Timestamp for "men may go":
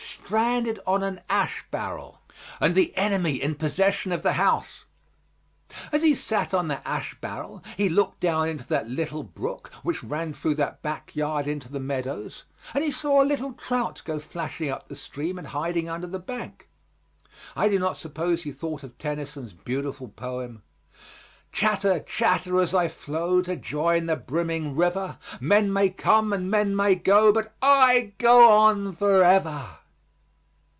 26.49-27.33